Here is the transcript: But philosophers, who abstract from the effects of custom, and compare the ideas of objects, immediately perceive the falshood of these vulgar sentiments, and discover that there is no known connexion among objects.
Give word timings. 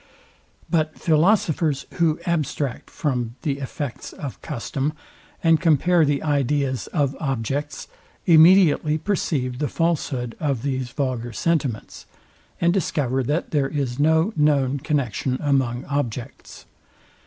But 0.67 0.97
philosophers, 0.97 1.85
who 1.99 2.19
abstract 2.25 2.89
from 2.89 3.35
the 3.43 3.59
effects 3.59 4.13
of 4.13 4.41
custom, 4.41 4.93
and 5.43 5.61
compare 5.61 6.05
the 6.05 6.23
ideas 6.23 6.87
of 6.87 7.15
objects, 7.19 7.87
immediately 8.25 8.97
perceive 8.97 9.59
the 9.59 9.67
falshood 9.69 10.35
of 10.39 10.63
these 10.63 10.89
vulgar 10.89 11.33
sentiments, 11.33 12.07
and 12.59 12.73
discover 12.73 13.21
that 13.21 13.51
there 13.51 13.69
is 13.69 13.99
no 13.99 14.33
known 14.35 14.79
connexion 14.79 15.37
among 15.39 15.85
objects. 15.85 16.65